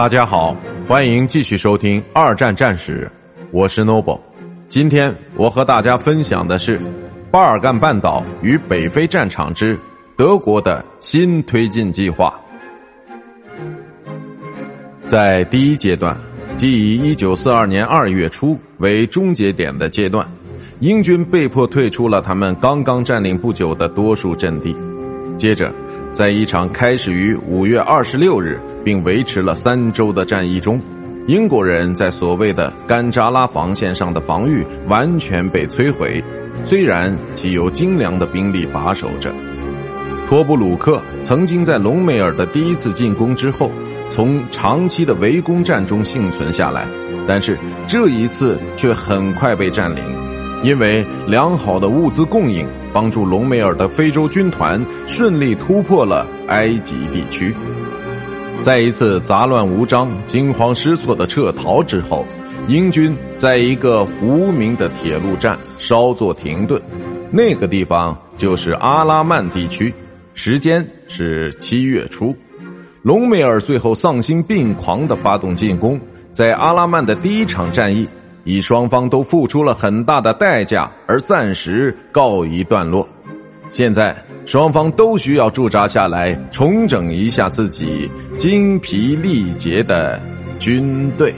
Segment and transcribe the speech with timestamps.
[0.00, 0.56] 大家好，
[0.88, 3.06] 欢迎继续收听二战战史，
[3.50, 4.18] 我是 Noble。
[4.66, 6.80] 今天我和大家分享的是
[7.30, 9.78] 巴尔干半岛与北非战场之
[10.16, 12.34] 德国的新推进计划。
[15.06, 16.16] 在第一阶段，
[16.56, 20.26] 即以1942年2月初为终结点的阶段，
[20.78, 24.74] 英军被迫退出了他们刚刚占领不久的多数阵地。
[25.36, 25.70] 接着，
[26.10, 30.80] 在一场开始于5月26日并维持了三周的战役中，
[31.26, 36.22] 英国人在所谓的甘扎拉防线上的防御完全被摧毁，
[36.64, 39.32] 虽然其有精良的兵力把守着。
[40.28, 43.70] 托布鲁克曾经在隆美尔的第一次进攻之后。
[44.12, 46.84] 从长期的围攻战中幸存下来，
[47.28, 50.02] 但是这一次却很快被占领，
[50.64, 57.54] 因为良好的物资供应帮助隆美尔的非洲军团顺利突破了埃及地区。
[58.62, 62.26] 在一次杂乱无章、惊慌失措的撤逃之后，
[62.68, 66.80] 英军在一个无名的铁路站稍作停顿，
[67.30, 69.92] 那个地方就是阿拉曼地区，
[70.34, 72.36] 时间是七月初。
[73.02, 75.98] 隆美尔最后丧心病狂地发动进攻，
[76.30, 78.06] 在阿拉曼的第一场战役，
[78.44, 83.08] 以双方都付出了很大的代价而暂时告一段落。
[83.70, 84.14] 现在
[84.46, 90.20] 双方都需要驻扎下来，重整一下自己精疲力竭的
[90.58, 91.32] 军队。